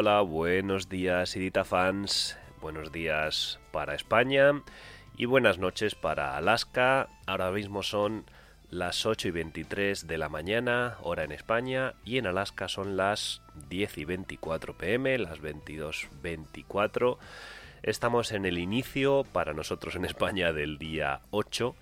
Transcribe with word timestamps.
Hola, 0.00 0.20
buenos 0.20 0.88
días, 0.88 1.34
Idita 1.34 1.64
fans. 1.64 2.38
Buenos 2.60 2.92
días 2.92 3.58
para 3.72 3.96
España 3.96 4.62
y 5.16 5.24
buenas 5.24 5.58
noches 5.58 5.96
para 5.96 6.36
Alaska. 6.36 7.08
Ahora 7.26 7.50
mismo 7.50 7.82
son 7.82 8.24
las 8.70 9.04
8 9.06 9.26
y 9.26 9.30
23 9.32 10.06
de 10.06 10.16
la 10.16 10.28
mañana, 10.28 10.98
hora 11.02 11.24
en 11.24 11.32
España, 11.32 11.94
y 12.04 12.18
en 12.18 12.28
Alaska 12.28 12.68
son 12.68 12.96
las 12.96 13.42
10 13.70 13.98
y 13.98 14.04
24 14.04 14.78
pm, 14.78 15.18
las 15.18 15.40
22.24. 15.40 17.18
Estamos 17.82 18.30
en 18.30 18.46
el 18.46 18.58
inicio, 18.58 19.24
para 19.32 19.52
nosotros 19.52 19.96
en 19.96 20.04
España, 20.04 20.52
del 20.52 20.78
día 20.78 21.22
8. 21.32 21.74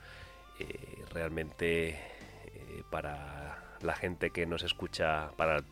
Eh, 0.61 1.05
realmente 1.13 1.89
eh, 1.91 2.83
para 2.91 3.77
la 3.83 3.95
gente 3.95 4.31
que 4.31 4.47
nos 4.47 4.63
escucha, 4.63 5.33
para 5.37 5.63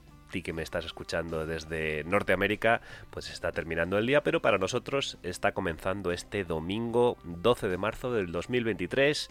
que 0.42 0.52
me 0.52 0.62
estás 0.62 0.84
escuchando 0.84 1.46
desde 1.46 2.04
Norteamérica, 2.04 2.80
pues 3.10 3.30
está 3.30 3.52
terminando 3.52 3.98
el 3.98 4.06
día, 4.06 4.22
pero 4.22 4.40
para 4.40 4.58
nosotros 4.58 5.18
está 5.22 5.52
comenzando 5.52 6.12
este 6.12 6.44
domingo 6.44 7.18
12 7.24 7.68
de 7.68 7.77
marzo 7.77 8.12
del 8.12 8.32
2023. 8.32 9.30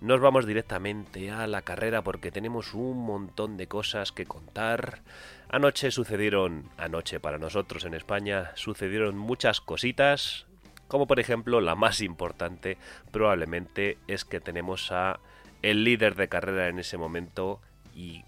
Nos 0.00 0.20
vamos 0.20 0.46
directamente 0.46 1.30
a 1.30 1.46
la 1.46 1.62
carrera 1.62 2.02
porque 2.02 2.30
tenemos 2.30 2.74
un 2.74 3.04
montón 3.04 3.56
de 3.56 3.66
cosas 3.66 4.12
que 4.12 4.26
contar. 4.26 5.02
Anoche 5.48 5.90
sucedieron, 5.90 6.70
anoche 6.78 7.20
para 7.20 7.38
nosotros 7.38 7.84
en 7.84 7.94
España, 7.94 8.52
sucedieron 8.54 9.18
muchas 9.18 9.60
cositas, 9.60 10.46
como 10.88 11.06
por 11.06 11.20
ejemplo 11.20 11.60
la 11.60 11.76
más 11.76 12.00
importante 12.00 12.76
probablemente 13.12 13.98
es 14.08 14.24
que 14.24 14.40
tenemos 14.40 14.90
a 14.90 15.20
el 15.62 15.84
líder 15.84 16.14
de 16.16 16.28
carrera 16.28 16.68
en 16.68 16.78
ese 16.78 16.98
momento 16.98 17.60
y 17.94 18.24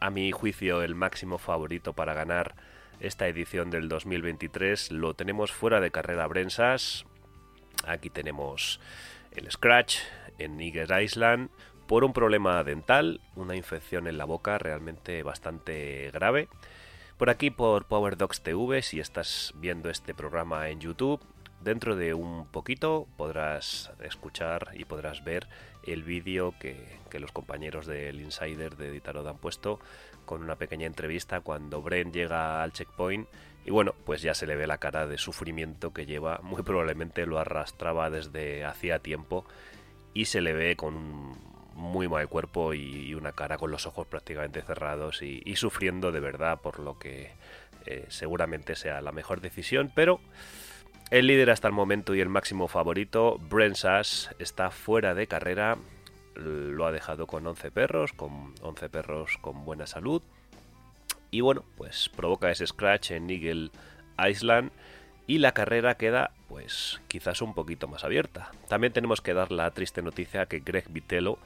a 0.00 0.10
mi 0.10 0.32
juicio 0.32 0.82
el 0.82 0.94
máximo 0.94 1.38
favorito 1.38 1.92
para 1.92 2.14
ganar 2.14 2.54
esta 3.00 3.28
edición 3.28 3.70
del 3.70 3.88
2023 3.88 4.90
lo 4.90 5.14
tenemos 5.14 5.52
fuera 5.52 5.80
de 5.80 5.92
carrera 5.92 6.26
Brensas. 6.26 7.06
Aquí 7.86 8.10
tenemos 8.10 8.80
el 9.30 9.48
Scratch 9.50 9.98
en 10.38 10.56
Niger 10.56 11.00
Island 11.00 11.48
por 11.86 12.02
un 12.02 12.12
problema 12.12 12.62
dental, 12.64 13.20
una 13.36 13.54
infección 13.54 14.08
en 14.08 14.18
la 14.18 14.24
boca 14.24 14.58
realmente 14.58 15.22
bastante 15.22 16.10
grave. 16.12 16.48
Por 17.18 17.30
aquí 17.30 17.50
por 17.50 17.86
Power 17.86 18.16
Dogs 18.16 18.42
TV, 18.42 18.82
si 18.82 18.98
estás 18.98 19.54
viendo 19.56 19.90
este 19.90 20.12
programa 20.12 20.68
en 20.68 20.80
YouTube, 20.80 21.20
dentro 21.60 21.96
de 21.96 22.14
un 22.14 22.46
poquito 22.46 23.06
podrás 23.16 23.90
escuchar 24.02 24.70
y 24.74 24.84
podrás 24.84 25.24
ver 25.24 25.46
el 25.84 26.02
vídeo 26.02 26.54
que, 26.58 26.98
los 27.18 27.32
compañeros 27.32 27.86
del 27.86 28.20
Insider 28.20 28.76
de 28.76 28.88
Editarod 28.88 29.26
han 29.26 29.38
puesto 29.38 29.80
con 30.24 30.42
una 30.42 30.56
pequeña 30.56 30.86
entrevista 30.86 31.40
cuando 31.40 31.82
Bren 31.82 32.12
llega 32.12 32.62
al 32.62 32.72
checkpoint 32.72 33.26
y 33.64 33.70
bueno, 33.70 33.94
pues 34.04 34.22
ya 34.22 34.34
se 34.34 34.46
le 34.46 34.56
ve 34.56 34.66
la 34.66 34.78
cara 34.78 35.06
de 35.06 35.18
sufrimiento 35.18 35.92
que 35.92 36.06
lleva, 36.06 36.38
muy 36.42 36.62
probablemente 36.62 37.26
lo 37.26 37.38
arrastraba 37.38 38.10
desde 38.10 38.64
hacía 38.64 39.00
tiempo 39.00 39.44
y 40.14 40.26
se 40.26 40.40
le 40.40 40.52
ve 40.52 40.76
con 40.76 40.94
un 40.94 41.48
muy 41.74 42.08
mal 42.08 42.28
cuerpo 42.28 42.74
y 42.74 43.14
una 43.14 43.32
cara 43.32 43.56
con 43.56 43.70
los 43.70 43.86
ojos 43.86 44.06
prácticamente 44.06 44.62
cerrados 44.62 45.22
y, 45.22 45.42
y 45.44 45.56
sufriendo 45.56 46.12
de 46.12 46.20
verdad 46.20 46.60
por 46.60 46.80
lo 46.80 46.98
que 46.98 47.30
eh, 47.86 48.04
seguramente 48.08 48.76
sea 48.76 49.00
la 49.00 49.12
mejor 49.12 49.40
decisión, 49.40 49.90
pero 49.94 50.20
el 51.10 51.26
líder 51.26 51.50
hasta 51.50 51.68
el 51.68 51.74
momento 51.74 52.14
y 52.14 52.20
el 52.20 52.28
máximo 52.28 52.68
favorito, 52.68 53.38
Bren 53.48 53.74
Sass, 53.74 54.34
está 54.38 54.70
fuera 54.70 55.14
de 55.14 55.26
carrera. 55.26 55.78
Lo 56.34 56.86
ha 56.86 56.92
dejado 56.92 57.26
con 57.26 57.46
11 57.46 57.70
perros, 57.70 58.12
con 58.12 58.54
11 58.60 58.88
perros 58.88 59.38
con 59.40 59.64
buena 59.64 59.86
salud. 59.86 60.22
Y 61.30 61.40
bueno, 61.40 61.64
pues 61.76 62.08
provoca 62.08 62.50
ese 62.50 62.66
scratch 62.66 63.12
en 63.12 63.28
Eagle 63.30 63.70
Island 64.18 64.70
y 65.26 65.38
la 65.38 65.52
carrera 65.52 65.96
queda 65.96 66.30
pues 66.48 67.00
quizás 67.08 67.42
un 67.42 67.54
poquito 67.54 67.88
más 67.88 68.04
abierta. 68.04 68.50
También 68.68 68.92
tenemos 68.92 69.20
que 69.20 69.34
dar 69.34 69.52
la 69.52 69.70
triste 69.72 70.02
noticia 70.02 70.46
que 70.46 70.60
Greg 70.60 70.88
Vitello 70.88 71.38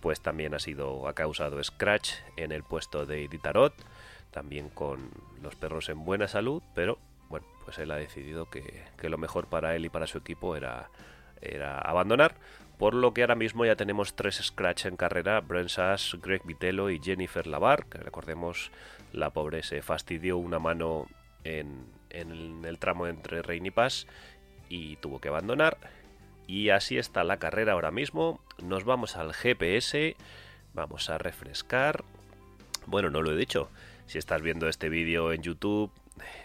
pues 0.00 0.20
también 0.20 0.54
ha 0.54 0.58
sido 0.58 1.08
ha 1.08 1.14
causado 1.14 1.62
scratch 1.62 2.12
en 2.36 2.52
el 2.52 2.62
puesto 2.62 3.06
de 3.06 3.26
Ditarot, 3.26 3.74
también 4.30 4.68
con 4.68 5.10
los 5.42 5.56
perros 5.56 5.88
en 5.88 6.04
buena 6.04 6.28
salud, 6.28 6.62
pero 6.74 6.98
bueno, 7.28 7.46
pues 7.64 7.78
él 7.78 7.90
ha 7.90 7.96
decidido 7.96 8.48
que, 8.50 8.84
que, 8.98 9.08
lo 9.08 9.18
mejor 9.18 9.46
para 9.46 9.74
él 9.74 9.84
y 9.84 9.88
para 9.88 10.06
su 10.06 10.18
equipo 10.18 10.56
era, 10.56 10.90
era 11.40 11.78
abandonar. 11.78 12.36
Por 12.78 12.94
lo 12.94 13.14
que 13.14 13.22
ahora 13.22 13.36
mismo 13.36 13.64
ya 13.64 13.76
tenemos 13.76 14.14
tres 14.14 14.40
scratch 14.42 14.86
en 14.86 14.96
carrera, 14.96 15.40
Brent 15.40 15.68
Sass, 15.68 16.16
Greg 16.20 16.42
Vitello 16.44 16.90
y 16.90 17.00
Jennifer 17.00 17.46
Lavar, 17.46 17.86
que 17.86 17.98
recordemos 17.98 18.72
la 19.12 19.30
pobre 19.30 19.62
se 19.62 19.80
fastidió 19.80 20.36
una 20.38 20.58
mano 20.58 21.06
en, 21.44 21.86
en 22.10 22.64
el 22.64 22.78
tramo 22.78 23.06
entre 23.06 23.42
Rein 23.42 23.66
y 23.66 23.70
Paz 23.70 24.06
y 24.68 24.96
tuvo 24.96 25.20
que 25.20 25.28
abandonar. 25.28 25.78
Y 26.46 26.70
así 26.70 26.98
está 26.98 27.24
la 27.24 27.38
carrera 27.38 27.72
ahora 27.72 27.90
mismo. 27.90 28.40
Nos 28.62 28.84
vamos 28.84 29.16
al 29.16 29.32
GPS, 29.32 30.16
vamos 30.74 31.08
a 31.10 31.18
refrescar. 31.18 32.04
Bueno, 32.86 33.08
no 33.08 33.22
lo 33.22 33.32
he 33.32 33.36
dicho. 33.36 33.70
Si 34.06 34.18
estás 34.18 34.42
viendo 34.42 34.68
este 34.68 34.88
vídeo 34.88 35.32
en 35.32 35.42
YouTube, 35.42 35.90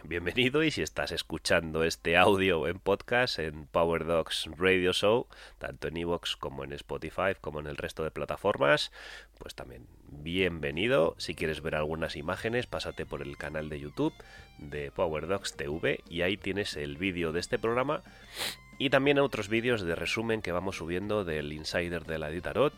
bienvenido 0.04 0.64
y 0.64 0.72
si 0.72 0.82
estás 0.82 1.12
escuchando 1.12 1.84
este 1.84 2.18
audio 2.18 2.68
en 2.68 2.80
podcast 2.80 3.40
en 3.40 3.68
Power 3.68 4.06
Dogs 4.06 4.50
Radio 4.58 4.94
Show, 4.94 5.28
tanto 5.58 5.88
en 5.88 5.98
Evox 5.98 6.36
como 6.36 6.64
en 6.64 6.74
Spotify 6.74 7.36
como 7.40 7.60
en 7.60 7.68
el 7.68 7.78
resto 7.78 8.04
de 8.04 8.12
plataformas, 8.12 8.92
pues 9.38 9.56
también 9.56 9.88
bienvenido. 10.08 11.16
Si 11.18 11.36
quieres 11.36 11.62
ver 11.62 11.76
algunas 11.76 12.16
imágenes, 12.16 12.68
pásate 12.68 13.06
por 13.06 13.22
el 13.22 13.38
canal 13.38 13.70
de 13.70 13.80
YouTube 13.80 14.14
de 14.58 14.92
Power 14.92 15.28
Dogs 15.28 15.56
TV 15.56 16.00
y 16.10 16.22
ahí 16.22 16.38
tienes 16.38 16.76
el 16.76 16.98
vídeo 16.98 17.32
de 17.32 17.40
este 17.40 17.60
programa 17.60 18.02
y 18.78 18.90
también 18.90 19.20
otros 19.20 19.50
vídeos 19.50 19.82
de 19.82 19.96
resumen 19.96 20.42
que 20.42 20.52
vamos 20.52 20.78
subiendo 20.78 21.24
del 21.26 21.54
Insider 21.54 22.06
de 22.06 22.20
la 22.20 22.30
Editarot 22.30 22.74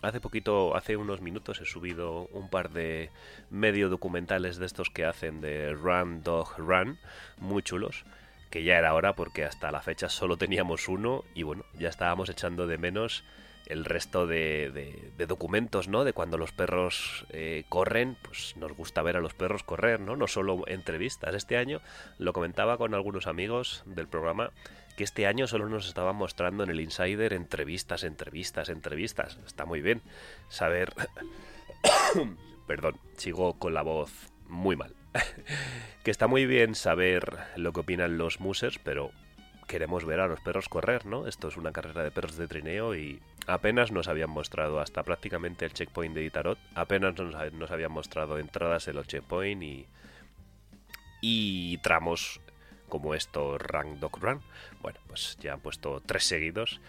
Hace 0.00 0.20
poquito, 0.20 0.76
hace 0.76 0.96
unos 0.96 1.20
minutos 1.20 1.60
he 1.60 1.64
subido 1.64 2.28
un 2.28 2.48
par 2.48 2.70
de 2.70 3.10
medio 3.50 3.88
documentales 3.88 4.56
de 4.56 4.66
estos 4.66 4.90
que 4.90 5.04
hacen 5.04 5.40
de 5.40 5.72
Run 5.72 6.22
Dog 6.22 6.54
Run, 6.56 7.00
muy 7.36 7.64
chulos, 7.64 8.04
que 8.48 8.62
ya 8.62 8.78
era 8.78 8.94
hora 8.94 9.16
porque 9.16 9.44
hasta 9.44 9.72
la 9.72 9.82
fecha 9.82 10.08
solo 10.08 10.36
teníamos 10.36 10.86
uno 10.86 11.24
y 11.34 11.42
bueno, 11.42 11.64
ya 11.74 11.88
estábamos 11.88 12.28
echando 12.28 12.68
de 12.68 12.78
menos 12.78 13.24
el 13.68 13.84
resto 13.84 14.26
de, 14.26 15.12
documentos, 15.28 15.88
¿no? 15.88 16.04
De 16.04 16.12
cuando 16.12 16.38
los 16.38 16.52
perros 16.52 17.26
eh, 17.30 17.64
corren, 17.68 18.16
pues 18.22 18.56
nos 18.56 18.72
gusta 18.72 19.02
ver 19.02 19.16
a 19.16 19.20
los 19.20 19.34
perros 19.34 19.62
correr, 19.62 20.00
¿no? 20.00 20.16
No 20.16 20.26
solo 20.26 20.64
entrevistas. 20.66 21.34
Este 21.34 21.56
año 21.56 21.80
lo 22.18 22.32
comentaba 22.32 22.78
con 22.78 22.94
algunos 22.94 23.26
amigos 23.26 23.82
del 23.86 24.08
programa 24.08 24.50
que 24.96 25.04
este 25.04 25.26
año 25.26 25.46
solo 25.46 25.68
nos 25.68 25.86
estaban 25.86 26.16
mostrando 26.16 26.64
en 26.64 26.70
el 26.70 26.80
Insider 26.80 27.32
entrevistas, 27.32 28.02
entrevistas, 28.02 28.68
entrevistas. 28.68 29.38
Está 29.46 29.64
muy 29.64 29.80
bien 29.80 30.02
saber 30.48 30.92
perdón, 32.66 32.96
sigo 33.16 33.54
con 33.58 33.74
la 33.74 33.82
voz 33.82 34.10
muy 34.48 34.76
mal. 34.76 34.94
que 36.04 36.10
está 36.10 36.26
muy 36.26 36.46
bien 36.46 36.74
saber 36.74 37.38
lo 37.56 37.72
que 37.72 37.80
opinan 37.80 38.18
los 38.18 38.40
musers, 38.40 38.78
pero 38.78 39.10
queremos 39.68 40.04
ver 40.04 40.18
a 40.18 40.26
los 40.26 40.40
perros 40.40 40.68
correr, 40.68 41.06
¿no? 41.06 41.28
Esto 41.28 41.46
es 41.46 41.56
una 41.56 41.70
carrera 41.70 42.02
de 42.02 42.10
perros 42.10 42.36
de 42.36 42.48
trineo 42.48 42.96
y 42.96 43.20
apenas 43.46 43.92
nos 43.92 44.08
habían 44.08 44.30
mostrado 44.30 44.80
hasta 44.80 45.04
prácticamente 45.04 45.64
el 45.64 45.72
checkpoint 45.72 46.14
de 46.14 46.24
Itarot, 46.24 46.58
apenas 46.74 47.14
nos, 47.16 47.70
habían 47.70 47.92
mostrado 47.92 48.38
entradas 48.38 48.88
en 48.88 48.96
los 48.96 49.06
checkpoint 49.06 49.62
y, 49.62 49.86
y 51.20 51.78
tramos 51.78 52.40
como 52.88 53.14
esto 53.14 53.58
Rank 53.58 53.98
Dog 53.98 54.18
Run. 54.18 54.40
Bueno, 54.80 54.98
pues 55.06 55.36
ya 55.40 55.52
han 55.52 55.60
puesto 55.60 56.02
tres 56.04 56.24
seguidos. 56.24 56.80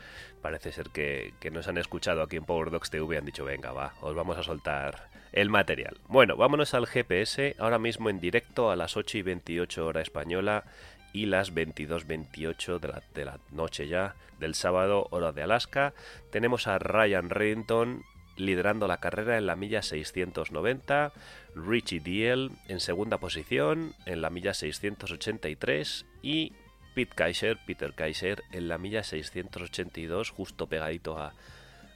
Parece 0.41 0.71
ser 0.71 0.89
que, 0.89 1.33
nos 1.51 1.67
han 1.67 1.77
escuchado 1.77 2.21
aquí 2.21 2.37
en 2.37 2.45
Power 2.45 2.71
Dogs 2.71 2.89
TV 2.89 3.17
han 3.17 3.25
dicho, 3.25 3.43
venga, 3.43 3.71
va, 3.71 3.93
os 4.01 4.15
vamos 4.15 4.37
a 4.37 4.43
soltar 4.43 5.09
el 5.33 5.49
material. 5.49 5.99
Bueno, 6.07 6.37
vámonos 6.37 6.73
al 6.73 6.87
GPS, 6.87 7.55
ahora 7.59 7.77
mismo 7.77 8.09
en 8.09 8.19
directo 8.19 8.71
a 8.71 8.75
las 8.75 8.95
8 8.97 9.17
y 9.17 9.21
28 9.21 9.85
hora 9.85 10.01
española 10.01 10.63
y 11.13 11.25
las 11.25 11.53
22.28 11.53 12.79
de 12.79 12.87
la, 12.87 13.03
de 13.13 13.25
la 13.25 13.39
noche 13.51 13.87
ya 13.87 14.15
del 14.39 14.55
sábado, 14.55 15.07
hora 15.11 15.31
de 15.31 15.43
Alaska. 15.43 15.93
Tenemos 16.31 16.67
a 16.67 16.79
Ryan 16.79 17.29
Reddington 17.29 18.03
liderando 18.37 18.87
la 18.87 18.97
carrera 18.97 19.37
en 19.37 19.45
la 19.45 19.55
milla 19.55 19.81
690, 19.81 21.11
Richie 21.55 21.99
Diel 21.99 22.51
en 22.67 22.79
segunda 22.79 23.17
posición 23.17 23.93
en 24.05 24.21
la 24.21 24.29
milla 24.29 24.53
683 24.53 26.05
y 26.21 26.53
Pete 26.95 27.15
Kaiser, 27.15 27.57
Peter 27.65 27.93
Kaiser 27.93 28.43
en 28.51 28.67
la 28.67 28.77
milla 28.77 29.03
682, 29.03 30.31
justo 30.31 30.67
pegadito 30.67 31.17
a, 31.19 31.33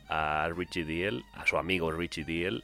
a 0.09 0.49
Richie 0.55 0.85
Diel, 0.85 1.23
a 1.33 1.47
su 1.47 1.57
amigo 1.57 1.91
Richie 1.91 2.25
Diel, 2.25 2.63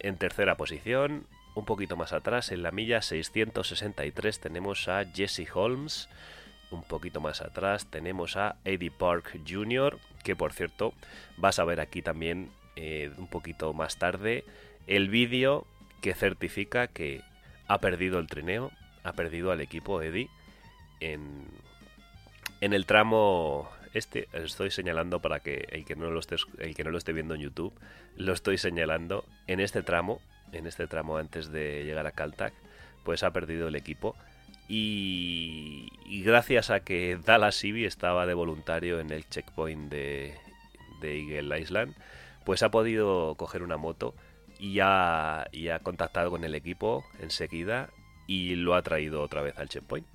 en 0.00 0.16
tercera 0.16 0.56
posición. 0.56 1.26
Un 1.54 1.64
poquito 1.64 1.96
más 1.96 2.12
atrás, 2.12 2.50
en 2.50 2.62
la 2.62 2.72
milla 2.72 3.00
663, 3.00 4.40
tenemos 4.40 4.88
a 4.88 5.04
Jesse 5.04 5.48
Holmes. 5.54 6.08
Un 6.70 6.82
poquito 6.82 7.20
más 7.20 7.40
atrás 7.42 7.86
tenemos 7.86 8.36
a 8.36 8.56
Eddie 8.64 8.90
Park 8.90 9.38
Jr., 9.48 9.98
que 10.24 10.34
por 10.34 10.52
cierto 10.52 10.94
vas 11.36 11.58
a 11.60 11.64
ver 11.64 11.80
aquí 11.80 12.02
también 12.02 12.50
eh, 12.74 13.12
un 13.18 13.28
poquito 13.28 13.72
más 13.72 13.98
tarde 13.98 14.44
el 14.88 15.08
vídeo 15.08 15.66
que 16.00 16.14
certifica 16.14 16.88
que 16.88 17.22
ha 17.68 17.78
perdido 17.78 18.18
el 18.18 18.26
trineo, 18.26 18.72
ha 19.04 19.12
perdido 19.12 19.52
al 19.52 19.60
equipo 19.60 20.02
Eddie 20.02 20.28
en, 20.98 21.46
en 22.60 22.72
el 22.72 22.86
tramo 22.86 23.70
este 23.92 24.28
estoy 24.32 24.70
señalando 24.70 25.20
para 25.20 25.40
que 25.40 25.68
el 25.70 25.84
que 25.84 25.94
no 25.94 26.10
lo 26.10 26.18
esté 26.18 26.36
el 26.58 26.74
que 26.74 26.82
no 26.82 26.90
lo 26.90 26.98
esté 26.98 27.12
viendo 27.12 27.34
en 27.34 27.42
YouTube 27.42 27.72
lo 28.16 28.32
estoy 28.32 28.58
señalando 28.58 29.24
en 29.46 29.60
este 29.60 29.82
tramo 29.82 30.20
en 30.54 30.66
este 30.66 30.86
tramo 30.86 31.16
antes 31.16 31.50
de 31.50 31.84
llegar 31.84 32.06
a 32.06 32.12
Caltac 32.12 32.54
pues 33.04 33.22
ha 33.22 33.32
perdido 33.32 33.68
el 33.68 33.76
equipo 33.76 34.16
y, 34.66 35.90
gracias 36.24 36.70
a 36.70 36.80
que 36.80 37.18
Dallas 37.22 37.62
Ibi 37.62 37.84
estaba 37.84 38.24
de 38.24 38.32
voluntario 38.32 38.98
en 38.98 39.10
el 39.10 39.28
checkpoint 39.28 39.90
de, 39.90 40.34
de 41.00 41.20
Eagle 41.20 41.60
Island 41.60 41.94
pues 42.44 42.62
ha 42.62 42.70
podido 42.70 43.34
coger 43.36 43.62
una 43.62 43.76
moto 43.76 44.14
y 44.58 44.80
ha, 44.80 45.42
ha 45.42 45.78
contactado 45.82 46.30
con 46.30 46.44
el 46.44 46.54
equipo 46.54 47.04
enseguida 47.20 47.90
y 48.26 48.54
lo 48.54 48.74
ha 48.74 48.82
traído 48.82 49.22
otra 49.22 49.42
vez 49.42 49.56
al 49.58 49.68
checkpoint. 49.68 50.06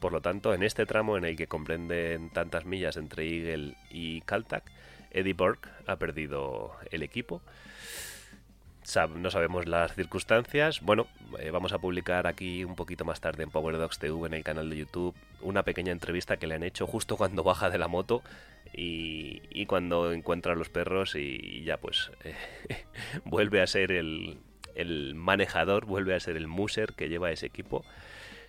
Por 0.00 0.12
lo 0.12 0.20
tanto, 0.20 0.54
en 0.54 0.62
este 0.62 0.86
tramo 0.86 1.16
en 1.16 1.24
el 1.24 1.36
que 1.36 1.46
comprenden 1.46 2.30
tantas 2.30 2.64
millas 2.64 2.96
entre 2.96 3.28
Eagle 3.28 3.76
y 3.90 4.20
Caltac, 4.22 4.64
Eddie 5.10 5.34
Burke 5.34 5.68
ha 5.86 5.96
perdido 5.96 6.72
el 6.90 7.02
equipo. 7.02 7.42
No 9.14 9.30
sabemos 9.30 9.66
las 9.66 9.94
circunstancias. 9.94 10.80
Bueno, 10.80 11.06
eh, 11.38 11.50
vamos 11.50 11.72
a 11.72 11.78
publicar 11.78 12.26
aquí 12.26 12.64
un 12.64 12.74
poquito 12.74 13.04
más 13.04 13.20
tarde 13.20 13.42
en 13.42 13.50
Power 13.50 13.78
Dogs 13.78 13.98
TV 13.98 14.26
en 14.26 14.34
el 14.34 14.44
canal 14.44 14.68
de 14.68 14.76
YouTube 14.76 15.14
una 15.42 15.62
pequeña 15.62 15.92
entrevista 15.92 16.36
que 16.36 16.46
le 16.46 16.54
han 16.54 16.62
hecho 16.62 16.86
justo 16.86 17.16
cuando 17.16 17.42
baja 17.44 17.70
de 17.70 17.78
la 17.78 17.88
moto 17.88 18.22
y, 18.72 19.66
cuando 19.66 20.12
encuentra 20.12 20.52
a 20.52 20.56
los 20.56 20.68
perros 20.68 21.14
y, 21.14 21.62
ya 21.64 21.76
pues 21.76 22.10
eh, 22.24 22.34
vuelve 23.24 23.60
a 23.62 23.66
ser 23.66 23.92
el, 23.92 24.38
manejador, 25.14 25.84
vuelve 25.84 26.14
a 26.14 26.20
ser 26.20 26.36
el 26.36 26.48
muser 26.48 26.94
que 26.94 27.08
lleva 27.08 27.30
ese 27.30 27.46
equipo. 27.46 27.84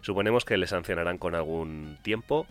Suponemos 0.01 0.45
que 0.45 0.57
le 0.57 0.67
sancionarán 0.67 1.17
con 1.17 1.35
algún 1.35 1.97
tiempo. 2.01 2.47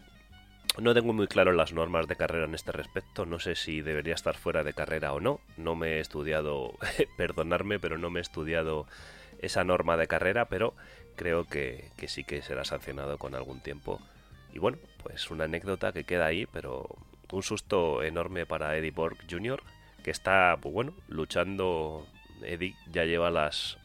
No 0.78 0.94
tengo 0.94 1.12
muy 1.12 1.26
claro 1.26 1.52
las 1.52 1.74
normas 1.74 2.08
de 2.08 2.16
carrera 2.16 2.46
en 2.46 2.54
este 2.54 2.72
respecto. 2.72 3.26
No 3.26 3.38
sé 3.38 3.56
si 3.56 3.82
debería 3.82 4.14
estar 4.14 4.36
fuera 4.36 4.64
de 4.64 4.72
carrera 4.72 5.12
o 5.12 5.20
no. 5.20 5.40
No 5.58 5.74
me 5.74 5.96
he 5.96 6.00
estudiado, 6.00 6.74
perdonarme, 7.18 7.78
pero 7.78 7.98
no 7.98 8.08
me 8.08 8.20
he 8.20 8.22
estudiado 8.22 8.86
esa 9.40 9.64
norma 9.64 9.98
de 9.98 10.06
carrera, 10.06 10.46
pero 10.46 10.74
creo 11.14 11.44
que, 11.44 11.90
sí 12.06 12.24
que 12.24 12.40
será 12.40 12.64
sancionado 12.64 13.18
con 13.18 13.34
algún 13.34 13.60
tiempo. 13.60 14.00
Y 14.54 14.60
bueno, 14.60 14.78
pues 15.02 15.30
una 15.30 15.44
anécdota 15.44 15.92
que 15.92 16.04
queda 16.04 16.26
ahí, 16.26 16.46
pero 16.46 16.88
un 17.30 17.42
susto 17.42 18.02
enorme 18.02 18.46
para 18.46 18.76
Eddie 18.76 18.92
Borg 18.92 19.18
Jr., 19.30 19.62
que 20.02 20.10
está, 20.10 20.56
pues 20.60 20.72
bueno, 20.72 20.94
luchando. 21.08 22.06
Eddie 22.42 22.74
ya 22.90 23.04
lleva 23.04 23.30
las 23.30 23.78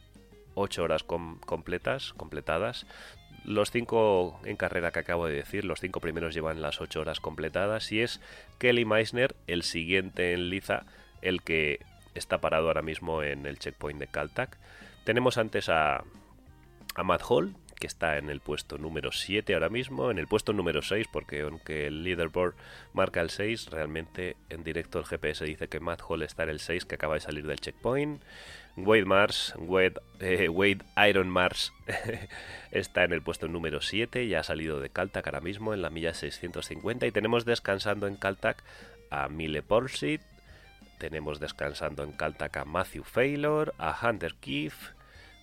8 0.54 0.82
horas 0.82 1.04
completas, 1.04 2.12
completadas. 2.14 2.86
Los 3.44 3.70
5 3.70 4.40
en 4.44 4.56
carrera 4.56 4.90
que 4.90 4.98
acabo 4.98 5.26
de 5.26 5.34
decir, 5.34 5.64
los 5.64 5.80
5 5.80 6.00
primeros 6.00 6.34
llevan 6.34 6.60
las 6.60 6.80
8 6.80 7.00
horas 7.00 7.20
completadas. 7.20 7.90
Y 7.92 8.00
es 8.00 8.20
Kelly 8.58 8.84
Meissner, 8.84 9.34
el 9.46 9.62
siguiente 9.62 10.32
en 10.32 10.50
liza, 10.50 10.84
el 11.22 11.42
que 11.42 11.80
está 12.14 12.40
parado 12.40 12.68
ahora 12.68 12.82
mismo 12.82 13.22
en 13.22 13.46
el 13.46 13.58
checkpoint 13.58 14.00
de 14.00 14.06
Caltac. 14.06 14.58
Tenemos 15.04 15.38
antes 15.38 15.68
a, 15.68 16.04
a 16.94 17.02
Matt 17.02 17.22
Hall, 17.28 17.54
que 17.78 17.86
está 17.86 18.18
en 18.18 18.28
el 18.28 18.40
puesto 18.40 18.76
número 18.76 19.12
7 19.12 19.54
ahora 19.54 19.68
mismo, 19.68 20.10
en 20.10 20.18
el 20.18 20.26
puesto 20.26 20.52
número 20.52 20.82
6, 20.82 21.06
porque 21.12 21.42
aunque 21.42 21.86
el 21.86 22.02
leaderboard 22.02 22.54
marca 22.92 23.20
el 23.20 23.30
6, 23.30 23.70
realmente 23.70 24.36
en 24.50 24.64
directo 24.64 24.98
el 24.98 25.06
GPS 25.06 25.44
dice 25.44 25.68
que 25.68 25.80
Matt 25.80 26.02
Hall 26.06 26.22
está 26.22 26.42
en 26.42 26.50
el 26.50 26.60
6, 26.60 26.84
que 26.84 26.96
acaba 26.96 27.14
de 27.14 27.20
salir 27.20 27.46
del 27.46 27.60
checkpoint. 27.60 28.22
Wade 28.84 29.04
Mars, 29.04 29.54
Wade, 29.58 30.00
eh, 30.20 30.48
Wade 30.48 30.84
Iron 31.08 31.28
Mars 31.28 31.72
está 32.70 33.04
en 33.04 33.12
el 33.12 33.22
puesto 33.22 33.48
número 33.48 33.80
7, 33.80 34.28
ya 34.28 34.40
ha 34.40 34.44
salido 34.44 34.80
de 34.80 34.88
Caltac 34.88 35.26
ahora 35.26 35.40
mismo 35.40 35.74
en 35.74 35.82
la 35.82 35.90
milla 35.90 36.14
650 36.14 37.06
y 37.06 37.10
tenemos 37.10 37.44
descansando 37.44 38.06
en 38.06 38.16
Caltac 38.16 38.62
a 39.10 39.28
Mille 39.28 39.62
Porsit, 39.62 40.20
tenemos 40.98 41.40
descansando 41.40 42.04
en 42.04 42.12
Caltac 42.12 42.56
a 42.56 42.64
Matthew 42.64 43.02
Faylor, 43.02 43.74
a 43.78 43.98
Hunter 44.00 44.34
Keefe, 44.34 44.94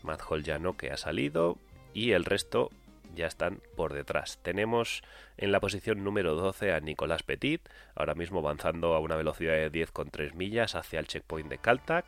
Matt 0.03 0.21
Hall 0.29 0.43
ya 0.43 0.57
no 0.57 0.77
que 0.77 0.91
ha 0.91 0.97
salido, 0.97 1.57
y 1.93 2.11
el 2.11 2.25
resto 2.25 2.71
ya 3.15 3.27
están 3.27 3.61
por 3.75 3.93
detrás. 3.93 4.39
Tenemos 4.43 5.03
en 5.37 5.51
la 5.51 5.59
posición 5.59 6.03
número 6.03 6.35
12 6.35 6.73
a 6.73 6.79
Nicolás 6.79 7.23
Petit, 7.23 7.61
ahora 7.95 8.15
mismo 8.15 8.39
avanzando 8.39 8.93
a 8.93 8.99
una 8.99 9.15
velocidad 9.15 9.53
de 9.53 9.71
10,3 9.71 10.33
millas 10.33 10.75
hacia 10.75 10.99
el 10.99 11.07
checkpoint 11.07 11.49
de 11.49 11.57
Caltac. 11.57 12.05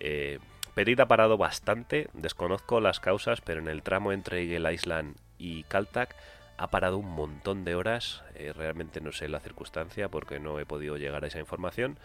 Eh, 0.00 0.38
Petit 0.74 0.98
ha 1.00 1.08
parado 1.08 1.36
bastante, 1.36 2.08
desconozco 2.12 2.80
las 2.80 3.00
causas, 3.00 3.40
pero 3.40 3.60
en 3.60 3.68
el 3.68 3.82
tramo 3.82 4.12
entre 4.12 4.42
Eagle 4.42 4.72
Island 4.72 5.16
y 5.38 5.64
Caltac 5.64 6.14
ha 6.56 6.68
parado 6.68 6.98
un 6.98 7.10
montón 7.10 7.64
de 7.64 7.74
horas. 7.74 8.22
Eh, 8.34 8.52
realmente 8.52 9.00
no 9.00 9.12
sé 9.12 9.28
la 9.28 9.40
circunstancia 9.40 10.08
porque 10.08 10.38
no 10.38 10.60
he 10.60 10.66
podido 10.66 10.96
llegar 10.96 11.24
a 11.24 11.26
esa 11.26 11.40
información. 11.40 11.98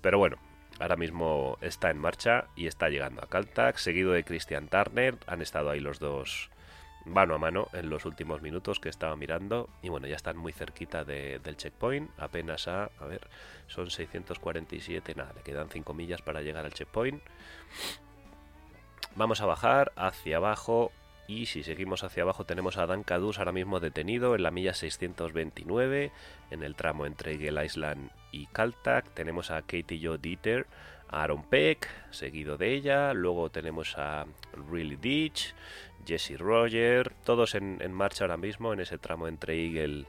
Pero 0.00 0.18
bueno, 0.18 0.38
ahora 0.80 0.96
mismo 0.96 1.58
está 1.60 1.90
en 1.90 1.98
marcha 1.98 2.46
y 2.56 2.66
está 2.66 2.88
llegando 2.88 3.22
a 3.22 3.28
Caltac, 3.28 3.76
seguido 3.76 4.12
de 4.12 4.24
Christian 4.24 4.68
Turner. 4.68 5.16
Han 5.26 5.42
estado 5.42 5.70
ahí 5.70 5.80
los 5.80 5.98
dos 5.98 6.50
mano 7.04 7.34
a 7.34 7.38
mano 7.38 7.68
en 7.72 7.90
los 7.90 8.04
últimos 8.04 8.42
minutos 8.42 8.80
que 8.80 8.88
estaba 8.88 9.16
mirando 9.16 9.68
y 9.82 9.88
bueno, 9.88 10.06
ya 10.06 10.16
están 10.16 10.36
muy 10.36 10.52
cerquita 10.52 11.04
del 11.04 11.56
checkpoint, 11.56 12.10
apenas 12.18 12.68
a, 12.68 12.90
a 12.98 13.06
ver, 13.06 13.28
son 13.66 13.90
647, 13.90 15.14
nada, 15.14 15.32
le 15.34 15.42
quedan 15.42 15.70
5 15.70 15.94
millas 15.94 16.22
para 16.22 16.42
llegar 16.42 16.64
al 16.64 16.72
checkpoint. 16.72 17.22
Vamos 19.16 19.40
a 19.40 19.46
bajar 19.46 19.92
hacia 19.96 20.36
abajo 20.36 20.92
y 21.28 21.44
si 21.44 21.62
seguimos 21.62 22.04
hacia 22.04 22.22
abajo 22.22 22.44
tenemos 22.44 22.78
a 22.78 22.86
Dan 22.86 23.02
Cadus 23.02 23.38
ahora 23.38 23.52
mismo 23.52 23.80
detenido 23.80 24.34
en 24.34 24.42
la 24.42 24.50
milla 24.50 24.72
629 24.72 26.10
en 26.50 26.62
el 26.62 26.74
tramo 26.74 27.04
entre 27.04 27.32
Eagle 27.34 27.66
Island 27.66 28.10
y 28.32 28.46
Caltac. 28.46 29.12
Tenemos 29.12 29.50
a 29.50 29.60
Katie 29.60 30.00
Joe 30.02 30.16
Dieter, 30.16 30.66
a 31.10 31.22
Aaron 31.22 31.42
Peck, 31.42 31.86
seguido 32.10 32.56
de 32.56 32.72
ella. 32.72 33.12
Luego 33.12 33.50
tenemos 33.50 33.98
a 33.98 34.24
Really 34.70 34.96
Ditch, 34.96 35.54
Jesse 36.06 36.38
Roger, 36.38 37.12
todos 37.24 37.54
en, 37.54 37.92
marcha 37.92 38.24
ahora 38.24 38.38
mismo 38.38 38.72
en 38.72 38.80
ese 38.80 38.96
tramo 38.96 39.28
entre 39.28 39.62
Eagle 39.62 40.06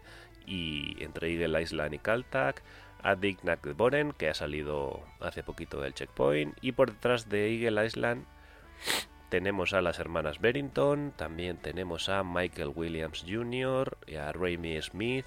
y 0.48 1.04
entre 1.04 1.34
Eagle 1.34 1.62
Island 1.62 1.96
y 1.96 2.00
Caltac. 2.00 2.64
A 3.02 3.16
Dick 3.16 3.40
Boren, 3.76 4.14
que 4.14 4.30
ha 4.30 4.34
salido 4.34 5.02
hace 5.20 5.44
poquito 5.44 5.82
del 5.82 5.94
checkpoint. 5.94 6.58
Y 6.62 6.74
por 6.74 6.92
detrás 6.92 7.28
de 7.28 7.54
Eagle 7.54 7.86
Island 7.86 8.26
tenemos 9.30 9.74
a 9.74 9.82
las 9.82 10.00
hermanas 10.00 10.40
Berrington, 10.40 11.14
también 11.16 11.58
tenemos 11.58 12.10
a 12.10 12.24
Michael 12.24 12.74
Williams 12.76 13.24
Jr. 13.28 13.98
y 14.08 14.16
a 14.16 14.32
Raimi 14.32 14.82
Smith. 14.82 15.26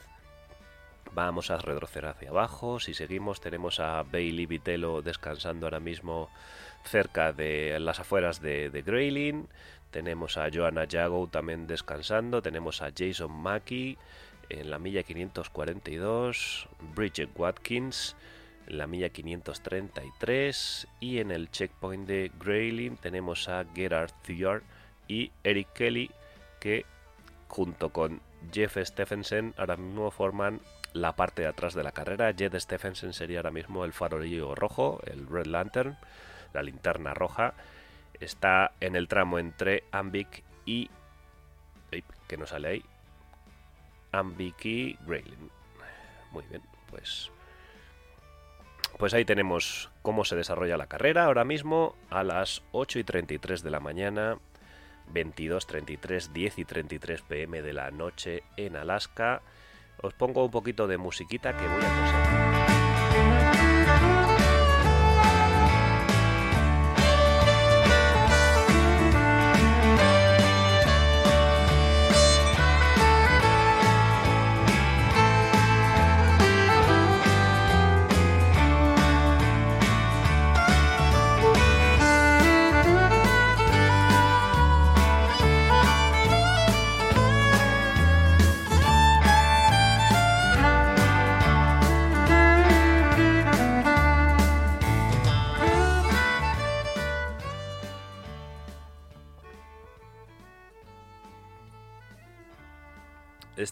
Vamos 1.13 1.51
a 1.51 1.59
retroceder 1.59 2.07
hacia 2.07 2.31
abajo. 2.31 2.81
Si 2.81 2.95
seguimos, 2.95 3.41
tenemos 3.41 3.81
a 3.81 4.03
Bailey 4.03 4.47
Vitello 4.47 5.03
descansando 5.03 5.67
ahora 5.67 5.79
mismo 5.79 6.31
cerca 6.85 7.33
de 7.33 7.79
las 7.79 8.01
afueras 8.01 8.41
de, 8.41 8.83
Grayling. 8.85 9.47
Tenemos 9.91 10.37
a 10.39 10.49
Joanna 10.53 10.87
Jago 10.91 11.29
también 11.29 11.67
descansando. 11.67 12.43
Tenemos 12.43 12.81
a 12.83 12.91
Jason 12.97 13.31
Mackey 13.31 13.99
en 14.49 14.71
la 14.71 14.79
milla 14.79 15.03
542. 15.03 16.67
Bridget 16.95 17.31
Watkins 17.37 18.17
en 18.67 18.79
la 18.79 18.87
milla 18.87 19.11
533. 19.11 20.89
Y 21.01 21.19
en 21.19 21.31
el 21.31 21.51
checkpoint 21.51 22.07
de 22.07 22.31
Grayling 22.39 22.97
tenemos 22.97 23.49
a 23.49 23.65
Gerard 23.75 24.13
Thiard 24.23 24.63
y 25.09 25.31
Eric 25.45 25.73
Kelly 25.73 26.11
que 26.61 26.87
junto 27.49 27.91
con 27.91 28.21
Jeff 28.53 28.79
Stephenson 28.83 29.55
ahora 29.57 29.77
mismo 29.77 30.11
forman 30.11 30.61
la 30.93 31.17
parte 31.17 31.43
de 31.43 31.49
atrás 31.49 31.75
de 31.75 31.83
la 31.83 31.93
carrera. 31.93 32.33
Jeff 32.37 32.55
Stephenson 32.55 33.13
sería 33.13 33.39
ahora 33.39 33.51
mismo 33.51 33.85
el 33.85 33.93
farolillo 33.93 34.55
rojo, 34.55 35.01
el 35.07 35.27
Red 35.27 35.47
Lantern, 35.47 35.97
la 36.53 36.63
linterna 36.63 37.15
roja 37.15 37.55
está 38.25 38.73
en 38.81 38.97
el 38.97 39.09
tramo 39.09 39.39
entre 39.39 39.85
Ambic 39.91 40.43
y... 40.65 40.89
que 42.29 42.37
no 42.37 42.47
sale 42.47 42.69
ahí. 42.69 42.85
Ambic 44.13 44.65
y 44.65 44.99
Grayling. 45.07 45.51
Muy 46.31 46.45
bien, 46.49 46.63
pues... 46.91 47.31
Pues 49.03 49.15
ahí 49.15 49.25
tenemos 49.25 49.91
cómo 50.03 50.25
se 50.25 50.37
desarrolla 50.37 50.77
la 50.77 50.87
carrera 50.87 51.25
ahora 51.25 51.45
mismo 51.45 51.97
a 52.09 52.23
las 52.23 52.63
8 52.71 53.01
y 53.01 53.03
33 53.03 53.65
de 53.65 53.71
la 53.73 53.81
mañana, 53.81 54.39
22, 55.09 55.67
33, 55.67 56.33
10 56.33 56.59
y 56.61 56.65
33 56.65 57.23
pm 57.23 57.63
de 57.63 57.73
la 57.73 57.91
noche 57.91 58.45
en 58.57 58.77
Alaska. 58.77 59.43
Os 60.01 60.15
pongo 60.15 60.45
un 60.45 60.53
poquito 60.53 60.87
de 60.87 60.99
musiquita 60.99 61.57
que 61.57 61.67
voy 61.67 61.83
a 61.83 62.62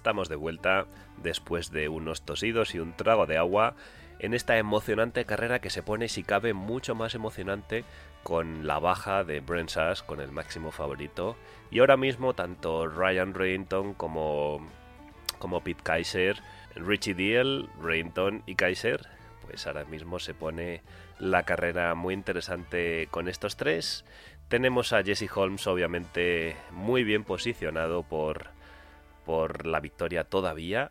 estamos 0.01 0.31
de 0.31 0.37
vuelta 0.37 0.87
después 1.19 1.71
de 1.71 1.91
unos 1.91 2.23
tosidos 2.23 2.75
y 2.75 2.79
un 2.79 2.95
trago 2.95 3.27
de 3.27 3.37
agua 3.37 3.75
en 4.19 4.33
esta 4.33 4.57
emocionante 4.57 5.27
carrera 5.27 5.61
que 5.61 5.69
se 5.69 5.83
pone 5.83 6.09
si 6.09 6.23
cabe 6.23 6.55
mucho 6.55 6.95
más 6.95 7.15
emocionante 7.15 7.85
con 8.23 8.67
la 8.67 8.79
baja 8.79 9.25
de 9.25 9.41
Brent 9.41 9.69
Sass 9.69 10.03
con 10.03 10.23
el 10.23 10.33
máximo 10.33 10.71
favorito 10.71 11.37
y 11.71 11.81
ahora 11.81 11.99
mismo 11.99 12.33
tanto 12.33 12.87
Ryan 12.87 13.35
Reynton 13.35 13.93
como 13.93 14.67
como 15.39 15.63
Pete 15.63 15.83
Kaiser, 15.83 16.39
Richie 16.77 17.13
Deal, 17.13 17.69
Reynton 17.83 18.43
y 18.47 18.55
Kaiser, 18.55 19.07
pues 19.43 19.67
ahora 19.67 19.85
mismo 19.85 20.19
se 20.19 20.33
pone 20.33 20.81
la 21.19 21.43
carrera 21.43 21.95
muy 21.95 22.15
interesante 22.15 23.07
con 23.11 23.29
estos 23.29 23.57
tres. 23.57 24.07
Tenemos 24.49 24.95
a 24.95 25.03
Jesse 25.03 25.31
Holmes 25.35 25.67
obviamente 25.67 26.57
muy 26.71 27.05
bien 27.05 27.25
posicionado 27.25 28.03
por 28.03 28.59
por 29.31 29.65
la 29.65 29.79
victoria 29.79 30.25
todavía. 30.25 30.91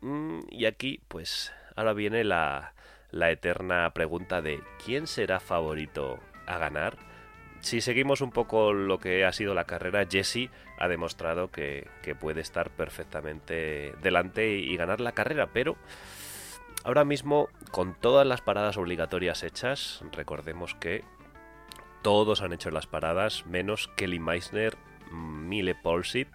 Mm, 0.00 0.40
y 0.48 0.64
aquí, 0.64 1.02
pues, 1.08 1.52
ahora 1.76 1.92
viene 1.92 2.24
la, 2.24 2.72
la 3.10 3.30
eterna 3.30 3.90
pregunta 3.92 4.40
de 4.40 4.62
¿quién 4.82 5.06
será 5.06 5.38
favorito 5.38 6.18
a 6.46 6.56
ganar? 6.56 6.96
Si 7.60 7.82
seguimos 7.82 8.22
un 8.22 8.30
poco 8.30 8.72
lo 8.72 8.98
que 8.98 9.26
ha 9.26 9.34
sido 9.34 9.52
la 9.52 9.66
carrera, 9.66 10.06
Jesse 10.10 10.48
ha 10.78 10.88
demostrado 10.88 11.50
que, 11.50 11.90
puede 12.18 12.40
estar 12.40 12.70
perfectamente 12.70 13.92
delante 14.02 14.56
y, 14.56 14.74
ganar 14.78 15.02
la 15.02 15.12
carrera, 15.12 15.50
pero 15.52 15.76
ahora 16.84 17.04
mismo, 17.04 17.50
con 17.70 17.94
todas 17.94 18.26
las 18.26 18.40
paradas 18.40 18.78
obligatorias 18.78 19.42
hechas, 19.42 20.02
recordemos 20.12 20.74
que 20.74 21.04
todos 22.00 22.40
han 22.40 22.54
hecho 22.54 22.70
las 22.70 22.86
paradas, 22.86 23.44
menos 23.44 23.88
Kelly 23.94 24.20
Meissner, 24.20 24.74
Mile 25.10 25.74
Polsit 25.74 26.28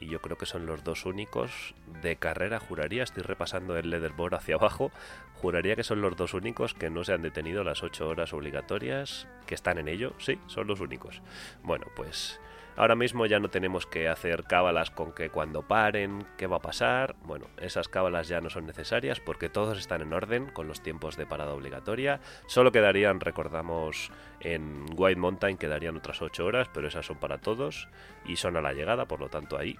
y 0.00 0.08
yo 0.08 0.20
creo 0.20 0.38
que 0.38 0.46
son 0.46 0.66
los 0.66 0.82
dos 0.82 1.04
únicos 1.04 1.74
de 2.02 2.16
carrera, 2.16 2.58
juraría, 2.58 3.02
estoy 3.02 3.22
repasando 3.22 3.76
el 3.76 3.90
leaderboard 3.90 4.34
hacia 4.34 4.54
abajo, 4.54 4.90
juraría 5.34 5.76
que 5.76 5.84
son 5.84 6.00
los 6.00 6.16
dos 6.16 6.34
únicos 6.34 6.74
que 6.74 6.90
no 6.90 7.04
se 7.04 7.12
han 7.12 7.22
detenido 7.22 7.64
las 7.64 7.82
8 7.82 8.08
horas 8.08 8.32
obligatorias, 8.32 9.28
que 9.46 9.54
están 9.54 9.78
en 9.78 9.88
ello, 9.88 10.14
sí, 10.18 10.38
son 10.46 10.66
los 10.66 10.80
únicos. 10.80 11.22
Bueno, 11.62 11.86
pues 11.94 12.40
ahora 12.76 12.94
mismo 12.94 13.26
ya 13.26 13.40
no 13.40 13.50
tenemos 13.50 13.86
que 13.86 14.08
hacer 14.08 14.44
cábalas 14.44 14.90
con 14.90 15.12
que 15.12 15.28
cuando 15.28 15.62
paren, 15.62 16.26
qué 16.38 16.46
va 16.46 16.56
a 16.56 16.62
pasar, 16.62 17.14
bueno, 17.24 17.46
esas 17.58 17.88
cábalas 17.88 18.28
ya 18.28 18.40
no 18.40 18.48
son 18.48 18.66
necesarias 18.66 19.20
porque 19.20 19.50
todos 19.50 19.78
están 19.78 20.00
en 20.00 20.12
orden 20.12 20.46
con 20.46 20.66
los 20.66 20.82
tiempos 20.82 21.16
de 21.16 21.26
parada 21.26 21.52
obligatoria, 21.52 22.20
solo 22.46 22.72
quedarían, 22.72 23.20
recordamos, 23.20 24.10
en 24.40 24.86
White 24.96 25.20
Mountain 25.20 25.58
quedarían 25.58 25.96
otras 25.96 26.22
8 26.22 26.44
horas, 26.44 26.68
pero 26.72 26.88
esas 26.88 27.04
son 27.04 27.18
para 27.18 27.38
todos 27.38 27.88
y 28.24 28.36
son 28.36 28.56
a 28.56 28.62
la 28.62 28.72
llegada, 28.72 29.06
por 29.06 29.20
lo 29.20 29.28
tanto 29.28 29.58
ahí 29.58 29.76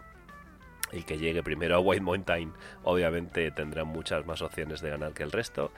el 0.92 1.04
que 1.04 1.18
llegue 1.18 1.42
primero 1.42 1.76
a 1.76 1.80
White 1.80 2.02
Mountain 2.02 2.52
obviamente 2.84 3.50
tendrá 3.50 3.84
muchas 3.84 4.26
más 4.26 4.42
opciones 4.42 4.80
de 4.80 4.90
ganar 4.90 5.12
que 5.12 5.22
el 5.22 5.32
resto. 5.32 5.70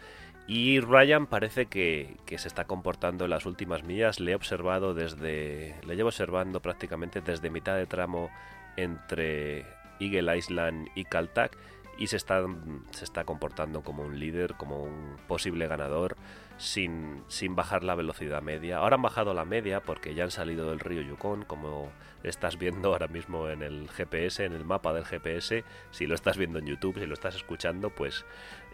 Y 0.46 0.80
Ryan 0.80 1.26
parece 1.26 1.66
que, 1.66 2.16
se 2.26 2.48
está 2.48 2.64
comportando 2.64 3.24
en 3.24 3.30
las 3.30 3.46
últimas 3.46 3.84
millas. 3.84 4.18
Le 4.18 4.32
he 4.32 4.34
observado 4.34 4.92
desde. 4.92 5.76
Le 5.86 5.96
llevo 5.96 6.08
observando 6.08 6.60
prácticamente 6.60 7.20
desde 7.20 7.48
mitad 7.48 7.76
de 7.76 7.86
tramo 7.86 8.30
entre 8.76 9.64
Eagle 10.00 10.36
Island 10.36 10.88
y 10.94 11.04
Caltac. 11.04 11.56
Y 11.98 12.08
se 12.08 12.16
está, 12.16 12.44
se 12.90 13.04
está 13.04 13.24
comportando 13.24 13.82
como 13.82 14.02
un 14.02 14.18
líder, 14.18 14.54
como 14.54 14.82
un 14.82 15.16
posible 15.28 15.68
ganador 15.68 16.16
sin, 16.62 17.24
sin 17.26 17.56
bajar 17.56 17.82
la 17.82 17.96
velocidad 17.96 18.40
media. 18.40 18.78
Ahora 18.78 18.94
han 18.94 19.02
bajado 19.02 19.34
la 19.34 19.44
media 19.44 19.80
porque 19.80 20.14
ya 20.14 20.22
han 20.24 20.30
salido 20.30 20.70
del 20.70 20.78
río 20.78 21.02
Yukon, 21.02 21.44
como 21.44 21.90
estás 22.22 22.56
viendo 22.56 22.92
ahora 22.92 23.08
mismo 23.08 23.48
en 23.48 23.62
el 23.62 23.90
GPS, 23.90 24.44
en 24.44 24.52
el 24.52 24.64
mapa 24.64 24.92
del 24.92 25.04
GPS. 25.04 25.64
Si 25.90 26.06
lo 26.06 26.14
estás 26.14 26.36
viendo 26.38 26.60
en 26.60 26.66
YouTube, 26.66 27.00
si 27.00 27.06
lo 27.06 27.14
estás 27.14 27.34
escuchando, 27.34 27.90
pues 27.90 28.24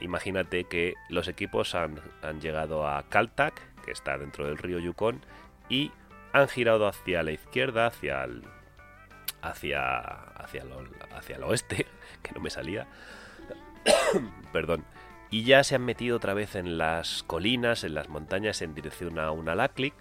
imagínate 0.00 0.64
que 0.64 0.94
los 1.08 1.28
equipos 1.28 1.74
han, 1.74 1.98
han 2.20 2.42
llegado 2.42 2.86
a 2.86 3.08
Caltac, 3.08 3.54
que 3.82 3.92
está 3.92 4.18
dentro 4.18 4.44
del 4.44 4.58
río 4.58 4.78
Yukon, 4.78 5.22
y 5.70 5.90
han 6.34 6.46
girado 6.48 6.86
hacia 6.86 7.22
la 7.22 7.30
izquierda, 7.30 7.86
hacia 7.86 8.22
el, 8.24 8.42
hacia, 9.40 9.98
hacia, 10.34 10.62
hacia 11.16 11.36
el 11.36 11.42
oeste, 11.42 11.86
que 12.22 12.32
no 12.32 12.40
me 12.40 12.50
salía. 12.50 12.86
Perdón 14.52 14.84
y 15.30 15.44
ya 15.44 15.62
se 15.64 15.74
han 15.74 15.84
metido 15.84 16.16
otra 16.16 16.34
vez 16.34 16.54
en 16.56 16.78
las 16.78 17.22
colinas, 17.22 17.84
en 17.84 17.94
las 17.94 18.08
montañas 18.08 18.62
en 18.62 18.74
dirección 18.74 19.18
a 19.18 19.30
Unalaklik 19.30 19.94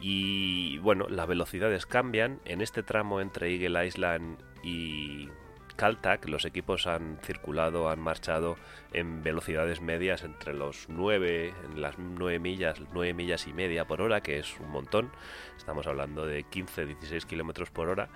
y 0.00 0.78
bueno, 0.78 1.06
las 1.08 1.26
velocidades 1.26 1.86
cambian. 1.86 2.40
En 2.44 2.60
este 2.60 2.82
tramo 2.82 3.20
entre 3.20 3.54
Eagle 3.54 3.86
Island 3.86 4.38
y 4.62 5.28
Caltac 5.76 6.28
los 6.28 6.44
equipos 6.44 6.86
han 6.86 7.18
circulado, 7.22 7.88
han 7.88 8.00
marchado 8.00 8.56
en 8.92 9.22
velocidades 9.22 9.80
medias 9.80 10.22
entre 10.22 10.54
los 10.54 10.88
9, 10.88 11.52
en 11.64 11.80
las 11.80 11.98
9 11.98 12.38
millas, 12.38 12.80
9 12.92 13.14
millas 13.14 13.46
y 13.46 13.52
media 13.52 13.86
por 13.86 14.00
hora, 14.00 14.20
que 14.20 14.38
es 14.38 14.58
un 14.60 14.70
montón. 14.70 15.10
Estamos 15.56 15.86
hablando 15.86 16.26
de 16.26 16.44
15-16 16.44 17.24
kilómetros 17.24 17.70
por 17.70 17.88
hora. 17.88 18.08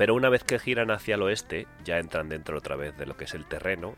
Pero 0.00 0.14
una 0.14 0.30
vez 0.30 0.44
que 0.44 0.58
giran 0.58 0.90
hacia 0.90 1.16
el 1.16 1.22
oeste, 1.22 1.66
ya 1.84 1.98
entran 1.98 2.30
dentro 2.30 2.56
otra 2.56 2.74
vez 2.74 2.96
de 2.96 3.04
lo 3.04 3.18
que 3.18 3.24
es 3.24 3.34
el 3.34 3.44
terreno, 3.44 3.96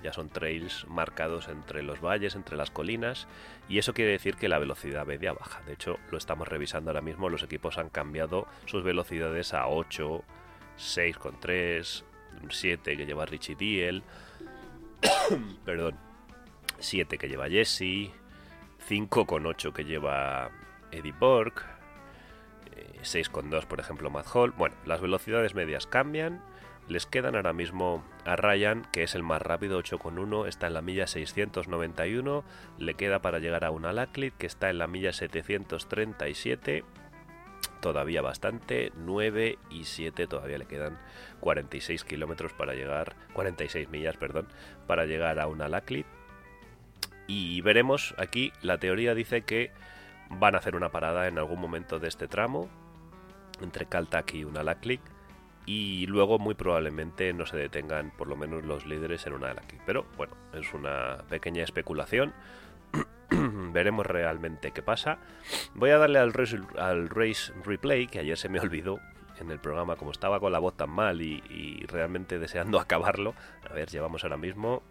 ya 0.00 0.12
son 0.12 0.28
trails 0.28 0.86
marcados 0.86 1.48
entre 1.48 1.82
los 1.82 2.00
valles, 2.00 2.36
entre 2.36 2.56
las 2.56 2.70
colinas, 2.70 3.26
y 3.68 3.78
eso 3.78 3.92
quiere 3.92 4.12
decir 4.12 4.36
que 4.36 4.48
la 4.48 4.60
velocidad 4.60 5.06
media 5.06 5.32
baja. 5.32 5.60
De 5.62 5.72
hecho, 5.72 5.98
lo 6.12 6.18
estamos 6.18 6.46
revisando 6.46 6.90
ahora 6.90 7.00
mismo, 7.00 7.28
los 7.28 7.42
equipos 7.42 7.78
han 7.78 7.88
cambiado 7.88 8.46
sus 8.66 8.84
velocidades 8.84 9.52
a 9.52 9.66
8, 9.66 10.22
6,3, 10.78 12.04
7 12.48 12.96
que 12.96 13.06
lleva 13.06 13.26
Richie 13.26 13.56
Diel, 13.56 14.04
perdón, 15.64 15.96
7 16.78 17.18
que 17.18 17.28
lleva 17.28 17.48
Jesse, 17.48 18.12
5,8 18.88 19.72
que 19.72 19.84
lleva 19.84 20.52
Eddie 20.92 21.10
Borg, 21.18 21.79
6,2 23.02 23.66
por 23.66 23.80
ejemplo 23.80 24.10
Matt 24.10 24.26
Hall. 24.34 24.52
Bueno, 24.52 24.76
las 24.84 25.00
velocidades 25.00 25.54
medias 25.54 25.86
cambian 25.86 26.42
les 26.90 27.06
quedan 27.06 27.36
ahora 27.36 27.52
mismo 27.52 28.04
a 28.24 28.34
Ryan, 28.34 28.84
que 28.92 29.04
es 29.04 29.14
el 29.14 29.22
más 29.22 29.40
rápido, 29.40 29.80
8,1, 29.80 30.48
está 30.48 30.66
en 30.66 30.74
la 30.74 30.82
milla 30.82 31.06
691, 31.06 32.44
le 32.78 32.94
queda 32.94 33.22
para 33.22 33.38
llegar 33.38 33.64
a 33.64 33.70
una 33.70 33.92
Laclit, 33.92 34.34
que 34.36 34.46
está 34.46 34.70
en 34.70 34.78
la 34.78 34.88
milla 34.88 35.12
737, 35.12 36.84
todavía 37.80 38.22
bastante, 38.22 38.90
9 38.96 39.58
y 39.70 39.84
7, 39.84 40.26
todavía 40.26 40.58
le 40.58 40.66
quedan 40.66 40.98
46 41.38 42.02
kilómetros 42.02 42.52
para 42.54 42.74
llegar, 42.74 43.14
46 43.34 43.88
millas, 43.88 44.16
perdón, 44.16 44.48
para 44.88 45.06
llegar 45.06 45.38
a 45.38 45.46
una 45.46 45.68
Laclit. 45.68 46.06
Y 47.28 47.60
veremos 47.60 48.16
aquí, 48.18 48.52
la 48.62 48.78
teoría 48.78 49.14
dice 49.14 49.42
que 49.42 49.70
van 50.30 50.54
a 50.54 50.58
hacer 50.58 50.76
una 50.76 50.90
parada 50.90 51.28
en 51.28 51.38
algún 51.38 51.60
momento 51.60 51.98
de 51.98 52.08
este 52.08 52.28
tramo, 52.28 52.68
entre 53.60 53.86
Caltac 53.86 54.34
y 54.34 54.44
una 54.44 54.62
Laclit 54.62 55.00
y 55.66 56.06
luego 56.06 56.38
muy 56.38 56.54
probablemente 56.54 57.32
no 57.32 57.46
se 57.46 57.56
detengan 57.56 58.10
por 58.10 58.26
lo 58.28 58.36
menos 58.36 58.64
los 58.64 58.86
líderes 58.86 59.26
en 59.26 59.34
una 59.34 59.48
de 59.48 59.54
las 59.54 59.64
Pero 59.86 60.04
bueno, 60.16 60.34
es 60.52 60.72
una 60.74 61.18
pequeña 61.28 61.62
especulación. 61.62 62.32
Veremos 63.30 64.06
realmente 64.06 64.72
qué 64.72 64.82
pasa. 64.82 65.18
Voy 65.74 65.90
a 65.90 65.98
darle 65.98 66.18
al 66.18 66.32
race, 66.32 66.58
al 66.76 67.08
race 67.08 67.52
replay, 67.64 68.06
que 68.06 68.18
ayer 68.18 68.36
se 68.36 68.48
me 68.48 68.58
olvidó 68.58 68.98
en 69.38 69.50
el 69.50 69.60
programa, 69.60 69.96
como 69.96 70.10
estaba 70.10 70.40
con 70.40 70.52
la 70.52 70.58
voz 70.58 70.76
tan 70.76 70.90
mal 70.90 71.22
y, 71.22 71.86
realmente 71.86 72.38
deseando 72.38 72.80
acabarlo. 72.80 73.34
A 73.68 73.72
ver, 73.72 73.88
llevamos 73.90 74.24
ahora 74.24 74.36
mismo 74.36 74.82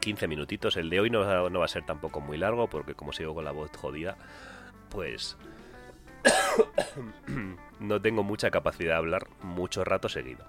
15 0.00 0.28
minutitos. 0.28 0.76
El 0.76 0.90
de 0.90 1.00
hoy 1.00 1.10
no, 1.10 1.20
va 1.20 1.64
a 1.64 1.68
ser 1.68 1.84
tampoco 1.84 2.20
muy 2.20 2.38
largo, 2.38 2.68
porque 2.68 2.94
como 2.94 3.12
sigo 3.12 3.34
con 3.34 3.44
la 3.44 3.52
voz 3.52 3.70
jodida, 3.76 4.16
pues 4.88 5.36
no 7.80 8.00
tengo 8.00 8.22
mucha 8.22 8.50
capacidad 8.50 8.92
de 8.92 8.98
hablar 8.98 9.26
mucho 9.42 9.84
rato 9.84 10.08
seguido. 10.08 10.46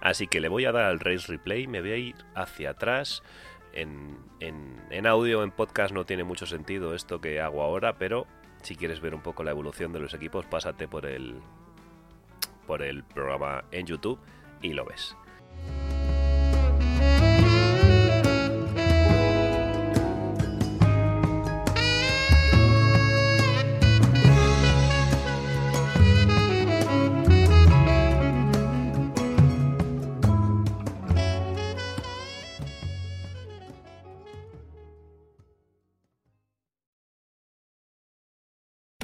Así 0.00 0.28
que 0.28 0.40
le 0.40 0.48
voy 0.48 0.64
a 0.64 0.72
dar 0.72 0.84
al 0.84 1.00
race 1.00 1.26
replay, 1.26 1.66
me 1.66 1.80
voy 1.80 1.90
a 1.90 1.96
ir 1.96 2.14
hacia 2.34 2.70
atrás. 2.70 3.22
En, 3.72 4.18
en, 4.40 5.06
audio, 5.06 5.42
en 5.42 5.50
podcast 5.50 5.92
no 5.92 6.04
tiene 6.04 6.24
mucho 6.24 6.46
sentido 6.46 6.94
esto 6.94 7.20
que 7.20 7.40
hago 7.40 7.62
ahora, 7.62 7.98
pero 7.98 8.26
si 8.62 8.76
quieres 8.76 9.00
ver 9.00 9.14
un 9.14 9.20
poco 9.20 9.44
la 9.44 9.50
evolución 9.50 9.92
de 9.92 10.00
los 10.00 10.14
equipos, 10.14 10.46
pásate 10.46 10.88
por 10.88 11.06
el, 11.06 11.40
por 12.66 12.82
el 12.82 13.04
programa 13.04 13.64
en 13.70 13.86
YouTube 13.86 14.18
y 14.62 14.72
lo 14.72 14.84
ves. 14.84 15.16